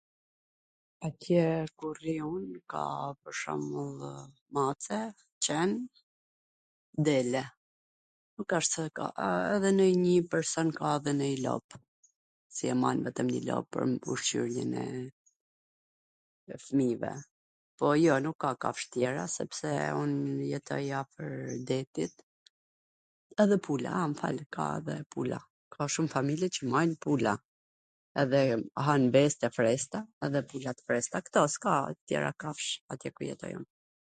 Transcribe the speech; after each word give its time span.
Atje 1.07 1.43
ku 1.77 1.87
rri 1.97 2.15
un 2.35 2.45
ka 2.73 2.83
pwr 3.21 3.33
shwmbullw 3.39 4.09
qen, 4.09 4.27
mace, 4.55 4.99
dele. 7.07 7.41
Nuk 8.37 8.49
asht 8.59 8.71
se 8.77 8.83
ka... 8.99 9.05
edhe 9.55 9.69
ndonj 9.79 10.05
person 10.35 10.67
ka 10.77 10.85
edhe 10.99 11.11
njw 11.23 11.35
lop, 11.47 11.67
mban 12.83 12.99
edhe 13.11 13.21
njw 13.29 13.39
lop 13.49 13.67
me 13.81 13.89
mbush 13.95 14.29
gjirin 14.29 14.79
e 14.85 14.87
fmijve, 16.67 17.13
po 17.81 17.87
jo, 18.05 18.15
nuk 18.27 18.37
ka 18.45 18.49
kafsh 18.65 18.87
tjera, 18.95 19.25
sepse 19.37 19.71
un 20.05 20.13
jetoj 20.53 20.83
afwr 21.01 21.31
detit... 21.69 22.15
edhe 23.43 23.57
pula, 23.69 23.89
a, 24.01 24.09
mw 24.09 24.15
fal, 24.25 24.37
ka 24.57 24.65
dhe 24.89 24.95
pula, 25.15 25.39
ka 25.75 25.81
shum 25.95 26.07
familje 26.19 26.47
qw 26.57 26.63
majn 26.75 26.93
pula, 27.05 27.33
edhe 28.21 28.39
han 28.85 29.03
vezt 29.15 29.39
e 29.47 29.49
freskta 29.57 29.99
edhe 30.27 30.39
pula 30.49 30.71
t 30.77 30.89
freskta, 30.89 31.17
kto, 31.27 31.41
s 31.53 31.61
ka 31.65 31.73
tjera 32.07 32.31
kafsh 32.45 32.71
atje 32.95 33.09
ku 33.17 33.21
jetoj 33.29 33.53
un. 33.61 33.65